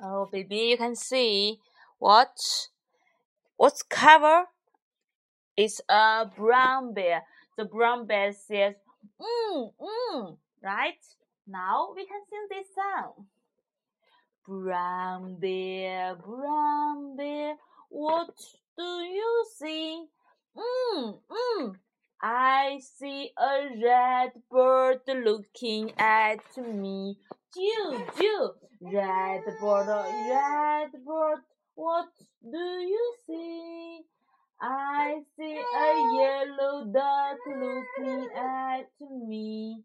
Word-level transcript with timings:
Oh, 0.00 0.26
baby, 0.30 0.56
you 0.56 0.76
can 0.76 0.96
see 0.96 1.58
what? 1.98 2.36
What's 3.56 3.82
cover? 3.82 4.44
It's 5.56 5.80
a 5.88 6.26
brown 6.36 6.94
bear. 6.94 7.22
The 7.56 7.64
brown 7.64 8.06
bear 8.06 8.32
says, 8.32 8.74
mm, 9.20 9.72
mm, 9.80 10.36
right? 10.62 10.98
Now 11.46 11.92
we 11.94 12.04
can 12.06 12.20
sing 12.28 12.46
this 12.50 12.66
song. 12.74 13.26
Brown 14.46 15.36
bear, 15.38 16.16
brown 16.16 17.16
bear, 17.16 17.54
what 17.88 18.34
do 18.76 18.84
you 18.84 19.46
see? 19.56 20.04
Mm, 20.56 21.18
mm, 21.30 21.74
I 22.22 22.80
see 22.80 23.30
a 23.38 23.68
red 23.80 24.32
bird 24.50 25.02
looking 25.06 25.92
at 25.96 26.40
me. 26.56 27.18
Joo, 27.54 28.04
joo, 28.18 28.54
red 28.80 29.44
bird, 29.60 29.86
red 29.86 30.90
bird, 31.04 31.38
what 31.76 32.08
do 32.42 32.58
you 32.58 33.14
see? 33.26 34.00
I 34.60 35.22
see 35.36 35.56
a 35.56 35.88
yellow 36.18 36.84
duck 36.86 37.38
looking 37.46 38.28
at 38.34 38.90
me. 39.28 39.84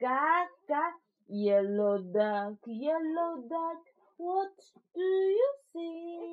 Gaga, 0.00 0.82
yellow 1.28 1.98
duck, 1.98 2.54
yellow 2.66 3.42
duck, 3.48 3.80
what 4.16 4.52
do 4.94 5.02
you 5.02 5.52
see? 5.72 6.29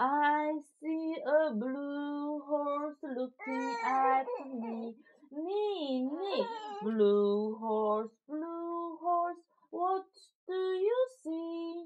I 0.00 0.52
see 0.80 1.16
a 1.26 1.52
blue 1.54 2.40
horse 2.46 2.98
looking 3.02 3.76
at 3.84 4.26
me. 4.46 4.94
Me, 5.32 6.04
me, 6.04 6.46
blue 6.82 7.56
horse, 7.56 8.12
blue 8.28 8.96
horse, 9.02 9.38
what 9.70 10.04
do 10.46 10.54
you 10.54 11.06
see? 11.24 11.84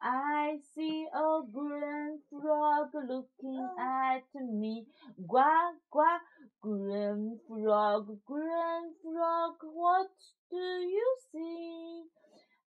I 0.00 0.56
see 0.74 1.06
a 1.14 1.42
green 1.52 2.20
frog 2.30 2.88
looking 2.94 3.68
at 3.78 4.24
me. 4.34 4.86
Quack, 5.28 5.74
quack, 5.90 6.22
green 6.62 7.38
frog, 7.46 8.06
green 8.24 8.94
frog, 9.02 9.56
what 9.62 10.08
do 10.50 10.56
you 10.56 11.16
see? 11.30 12.04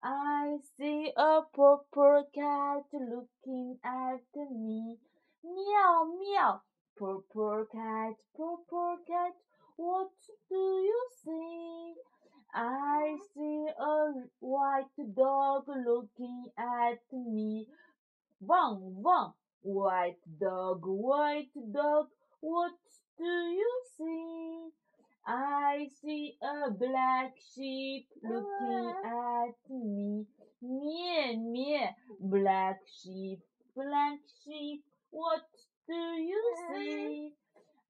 I 0.04 0.58
see 0.78 0.93
a 1.18 1.42
purple 1.54 2.24
cat 2.34 2.86
looking 2.94 3.78
at 3.84 4.22
me. 4.52 4.98
Meow, 5.44 6.08
meow, 6.20 6.62
purple 6.98 7.66
cat, 7.72 8.14
purple 8.36 8.98
cat, 9.06 9.34
what 9.76 10.12
do 10.50 10.56
you 10.56 11.08
see? 11.24 11.94
I 12.54 13.18
see 13.34 13.68
a 13.78 14.14
white 14.40 15.16
dog 15.16 15.64
looking 15.68 16.52
at 16.58 17.02
me. 17.12 17.68
Wang, 18.40 19.02
wang, 19.02 19.34
white 19.64 20.22
dog, 20.40 20.82
white 20.86 21.52
dog, 21.74 22.08
what 22.40 22.74
do 23.18 23.26
you 23.26 23.82
see? 23.98 24.70
I 25.26 25.88
see 26.02 26.38
a 26.42 26.70
black 26.72 27.34
sheep 27.56 28.08
looking 28.22 28.94
ah. 29.06 29.46
at 29.46 29.72
me. 29.72 30.26
Meh, 30.66 31.36
meh, 31.36 31.92
black 32.22 32.80
sheep, 32.88 33.42
black 33.76 34.20
sheep, 34.46 34.82
what 35.10 35.44
do 35.90 35.94
you 35.94 36.56
see? 36.70 37.34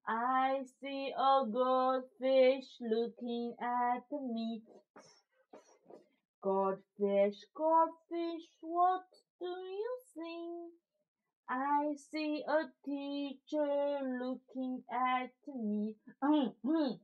I 0.08 0.64
see 0.80 1.12
a 1.16 1.46
goldfish 1.46 2.66
looking 2.80 3.54
at 3.60 4.02
me. 4.10 4.62
Goldfish, 6.42 7.38
goldfish, 7.54 8.48
what 8.60 9.06
do 9.38 9.46
you 9.46 9.96
see? 10.12 10.68
I 11.48 11.94
see 12.10 12.42
a 12.48 12.64
teacher 12.84 14.00
looking 14.20 14.82
at 14.90 15.30
me. 15.46 15.94
Hmm, 16.20 16.48
hmm. 16.64 16.94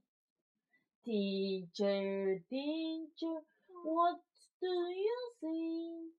teacher, 1.05 2.43
teacher, 2.51 3.39
what 3.85 4.19
do 4.61 4.67
you 4.67 5.19
see? 5.41 6.11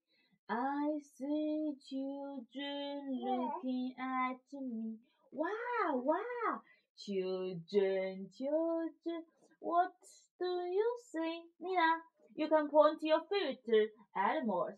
I 0.50 1.00
see 1.18 1.74
children 1.90 3.22
looking 3.24 3.96
at 4.00 4.38
me. 4.54 4.98
Wow, 5.32 6.02
wow, 6.04 6.62
children, 6.98 8.30
children, 8.38 9.24
what 9.60 9.94
do 10.40 10.46
you 10.46 10.98
see? 11.12 11.44
Nina, 11.62 12.02
you 12.36 12.48
can 12.50 12.68
point 12.70 13.00
to 13.02 13.08
your 13.08 13.22
favorite 13.30 13.94
animals. 14.16 14.74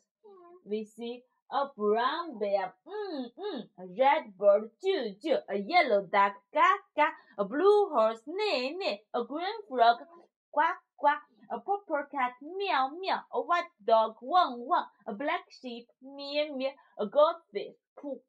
We 0.66 0.84
see 0.84 1.24
a 1.52 1.68
brown 1.78 2.38
bear, 2.40 2.74
mm, 2.86 3.30
mm, 3.38 3.70
a 3.80 3.86
red 3.98 4.38
bird, 4.38 4.72
choo, 4.84 5.16
choo, 5.22 5.38
a 5.50 5.58
yellow 5.58 6.02
duck, 6.06 6.34
ga, 6.54 6.78
ga, 6.96 7.08
a 7.38 7.46
blue 7.46 7.90
horse, 7.90 8.22
neigh, 8.28 8.72
neigh, 8.78 9.02
a 9.14 9.24
green 9.24 9.62
frog, 9.70 9.98
quack, 10.52 10.78
quack, 10.98 11.22
a 11.52 11.60
purple 11.60 12.06
cat, 12.12 12.34
meow, 12.42 12.90
meow, 13.00 13.22
a 13.34 13.42
white 13.42 13.72
dog, 13.86 14.16
wang, 14.22 14.66
wang, 14.68 14.86
a 15.08 15.14
black 15.14 15.46
sheep, 15.62 15.88
meow, 16.02 16.56
meow, 16.56 16.72
a 17.00 17.06
goldfish, 17.06 17.76
poop, 18.00 18.22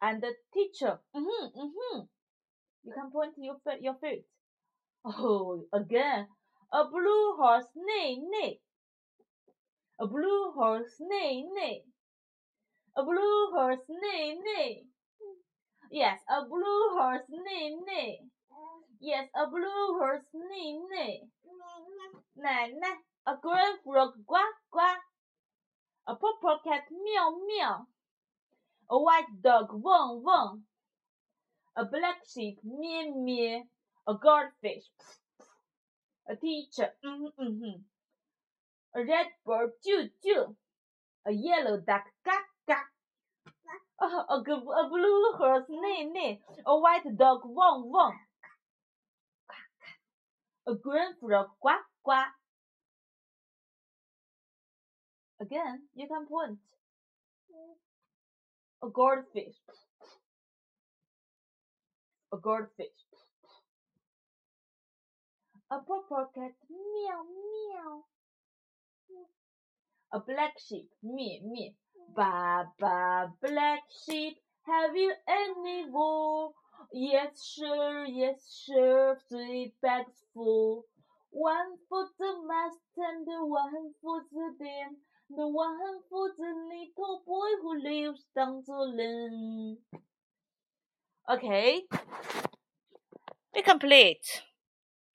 and 0.00 0.22
the 0.22 0.34
teacher, 0.52 1.00
mm-hmm, 1.14 1.58
mm-hmm. 1.58 2.00
You 2.82 2.92
can 2.94 3.10
point 3.10 3.34
to 3.34 3.42
your, 3.42 3.56
your 3.80 3.94
foot. 3.94 4.24
Oh, 5.04 5.66
again, 5.72 6.28
a 6.72 6.84
blue 6.84 7.36
horse, 7.36 7.66
neigh, 7.74 8.16
neigh. 8.16 8.60
A 9.98 10.06
blue 10.06 10.52
horse, 10.52 11.00
neigh, 11.00 11.44
neigh. 11.52 11.84
A 12.96 13.02
blue 13.02 13.50
horse, 13.52 13.84
neigh, 13.88 14.38
neigh. 14.42 14.86
Yes, 15.90 16.20
a 16.28 16.46
blue 16.46 16.90
horse, 16.96 17.26
neigh, 17.28 17.76
neigh. 17.86 18.20
Yes, 19.00 19.28
a 19.34 19.46
blue 19.46 19.98
horse, 19.98 20.24
neigh, 20.34 20.78
neigh. 20.90 21.30
A 23.26 23.36
green 23.42 23.78
frog, 23.82 24.12
quack, 24.26 24.54
quack. 24.70 25.00
A 26.06 26.14
purple 26.16 26.58
cat, 26.64 26.84
meow, 26.90 27.30
meow. 27.46 27.86
A 28.90 28.98
white 28.98 29.42
dog, 29.42 29.68
wong, 29.72 30.22
wong. 30.22 30.64
A 31.76 31.84
black 31.86 32.22
sheep, 32.26 32.58
mew, 32.62 33.14
mew. 33.16 33.64
A 34.06 34.14
goldfish, 34.14 34.84
a 36.28 36.36
teacher, 36.36 36.92
mm, 37.04 37.32
mm, 37.38 37.84
A 38.94 39.04
red 39.04 39.26
bird, 39.46 39.72
choo, 39.84 40.10
choo. 40.22 40.56
A 41.26 41.32
yellow 41.32 41.78
duck, 41.80 42.04
quack, 42.24 42.46
a, 44.00 44.04
a, 44.04 44.42
a 44.42 44.88
blue 44.88 45.32
horse 45.36 45.66
neigh 45.68 46.04
neigh, 46.04 46.40
a 46.66 46.78
white 46.78 47.16
dog 47.16 47.40
wong 47.44 47.90
wong, 47.92 48.18
a 50.66 50.74
green 50.74 51.14
frog 51.20 51.48
quack 51.60 51.84
quack. 52.02 52.32
Again, 55.40 55.88
you 55.94 56.06
can 56.06 56.26
point. 56.26 56.58
A 58.82 58.88
goldfish. 58.88 59.56
A 62.32 62.36
goldfish. 62.36 63.00
A 65.70 65.78
purple 65.78 66.30
cat 66.34 66.52
meow 66.68 67.22
meow. 67.44 68.04
A 70.12 70.20
black 70.20 70.54
sheep 70.58 70.90
meow 71.02 71.38
meow. 71.44 71.72
Ba 72.16 72.66
ba 72.80 73.32
black 73.40 73.82
sheep, 74.04 74.36
have 74.66 74.96
you 74.96 75.12
any 75.28 75.88
wool? 75.88 76.54
Yes, 76.92 77.44
sure, 77.54 78.04
yes, 78.04 78.64
sure, 78.66 78.89
three 79.28 79.72
bags 79.82 80.24
full. 80.34 80.84
One 81.30 81.76
for 81.88 82.06
the 82.18 82.32
master 82.46 82.78
and 82.98 83.26
one 83.26 83.94
for 84.02 84.22
the 84.32 84.54
dam, 84.58 84.96
the 85.28 85.46
one 85.46 86.02
for 86.08 86.28
the 86.36 86.52
little 86.72 87.22
boy 87.26 87.50
who 87.62 87.82
lives 87.82 88.24
down 88.34 88.62
the 88.66 88.72
lane. 88.72 89.78
Okay, 91.30 91.82
we 93.54 93.62
complete, 93.62 94.42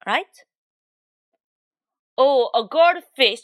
right? 0.05 0.45
Oh, 2.17 2.49
a 2.55 2.63
goldfish. 2.65 3.41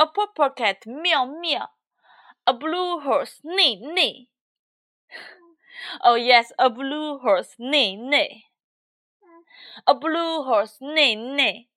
A 0.00 0.06
purple 0.06 0.50
cat 0.50 0.84
meow 0.86 1.24
meow. 1.24 1.68
A 2.46 2.52
blue 2.52 3.00
horse 3.00 3.40
neigh 3.42 3.80
neigh. 3.80 4.28
Oh 6.02 6.14
yes, 6.14 6.52
a 6.58 6.70
blue 6.70 7.18
horse 7.18 7.54
neigh 7.58 7.96
neigh. 7.96 8.44
A 9.86 9.94
blue 9.94 10.42
horse 10.42 10.78
neigh 10.80 11.16
neigh. 11.16 11.68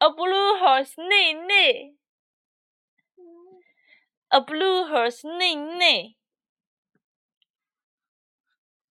A 0.00 0.10
blue 0.12 0.58
horse 0.58 0.94
neigh 0.98 1.34
neigh. 1.34 1.92
A 4.30 4.40
blue 4.40 4.86
horse 4.88 5.24
neigh 5.24 5.54
neigh. 5.54 6.16